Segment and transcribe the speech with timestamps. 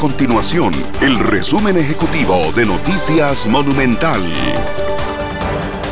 [0.00, 4.22] continuación el resumen ejecutivo de Noticias Monumental.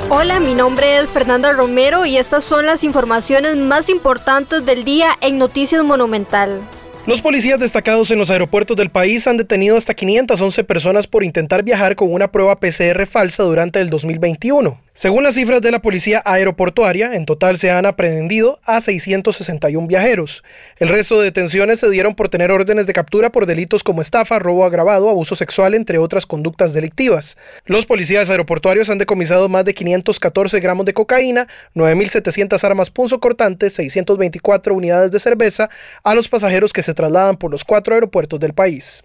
[0.09, 5.11] Hola, mi nombre es Fernanda Romero y estas son las informaciones más importantes del día
[5.21, 6.63] en Noticias Monumental.
[7.05, 11.63] Los policías destacados en los aeropuertos del país han detenido hasta 511 personas por intentar
[11.63, 14.81] viajar con una prueba PCR falsa durante el 2021.
[14.99, 20.43] Según las cifras de la Policía Aeroportuaria, en total se han aprehendido a 661 viajeros.
[20.79, 24.41] El resto de detenciones se dieron por tener órdenes de captura por delitos como estafa,
[24.41, 27.37] robo agravado, abuso sexual, entre otras conductas delictivas.
[27.65, 31.47] Los policías aeroportuarios han decomisado más de 514 gramos de cocaína,
[31.77, 35.71] 9.700 armas punzocortantes, 624 unidades de cerveza
[36.03, 39.05] a los pasajeros que se trasladan por los cuatro aeropuertos del país.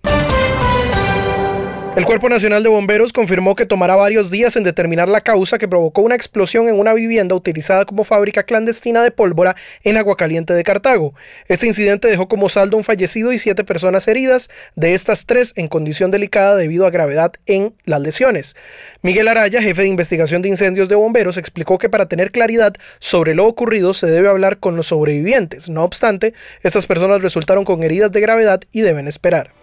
[1.95, 5.67] El Cuerpo Nacional de Bomberos confirmó que tomará varios días en determinar la causa que
[5.67, 10.63] provocó una explosión en una vivienda utilizada como fábrica clandestina de pólvora en Aguacaliente de
[10.63, 11.13] Cartago.
[11.47, 15.67] Este incidente dejó como saldo un fallecido y siete personas heridas, de estas tres en
[15.67, 18.55] condición delicada debido a gravedad en las lesiones.
[19.03, 23.35] Miguel Araya, jefe de investigación de incendios de bomberos, explicó que para tener claridad sobre
[23.35, 25.69] lo ocurrido se debe hablar con los sobrevivientes.
[25.69, 26.33] No obstante,
[26.63, 29.62] estas personas resultaron con heridas de gravedad y deben esperar.